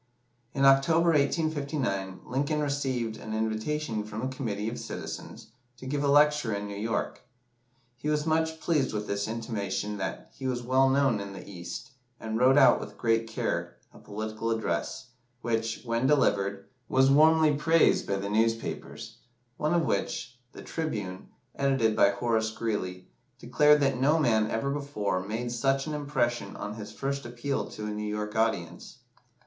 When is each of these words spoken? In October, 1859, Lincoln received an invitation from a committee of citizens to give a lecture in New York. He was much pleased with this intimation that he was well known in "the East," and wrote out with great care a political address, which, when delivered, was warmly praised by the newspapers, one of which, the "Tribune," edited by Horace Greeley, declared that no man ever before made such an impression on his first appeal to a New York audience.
In 0.55 0.65
October, 0.65 1.09
1859, 1.11 2.21
Lincoln 2.25 2.59
received 2.59 3.17
an 3.17 3.35
invitation 3.35 4.03
from 4.03 4.23
a 4.23 4.27
committee 4.29 4.67
of 4.67 4.79
citizens 4.79 5.51
to 5.77 5.85
give 5.85 6.03
a 6.03 6.07
lecture 6.07 6.55
in 6.55 6.65
New 6.65 6.73
York. 6.75 7.21
He 7.97 8.09
was 8.09 8.25
much 8.25 8.59
pleased 8.59 8.93
with 8.93 9.05
this 9.05 9.27
intimation 9.27 9.97
that 9.97 10.31
he 10.33 10.47
was 10.47 10.63
well 10.63 10.89
known 10.89 11.19
in 11.19 11.33
"the 11.33 11.47
East," 11.47 11.91
and 12.19 12.39
wrote 12.39 12.57
out 12.57 12.79
with 12.79 12.97
great 12.97 13.27
care 13.27 13.77
a 13.93 13.99
political 13.99 14.49
address, 14.49 15.09
which, 15.41 15.83
when 15.85 16.07
delivered, 16.07 16.67
was 16.89 17.11
warmly 17.11 17.53
praised 17.55 18.07
by 18.07 18.15
the 18.15 18.27
newspapers, 18.27 19.19
one 19.57 19.75
of 19.75 19.85
which, 19.85 20.35
the 20.53 20.63
"Tribune," 20.63 21.29
edited 21.55 21.95
by 21.95 22.09
Horace 22.09 22.49
Greeley, 22.49 23.07
declared 23.37 23.79
that 23.81 24.01
no 24.01 24.17
man 24.17 24.49
ever 24.49 24.71
before 24.71 25.19
made 25.21 25.51
such 25.51 25.85
an 25.85 25.93
impression 25.93 26.55
on 26.55 26.73
his 26.73 26.91
first 26.91 27.23
appeal 27.23 27.67
to 27.69 27.85
a 27.85 27.91
New 27.91 28.09
York 28.11 28.35
audience. 28.35 28.97